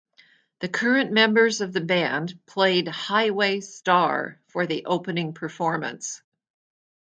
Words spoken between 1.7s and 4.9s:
the band played "Highway Star" for the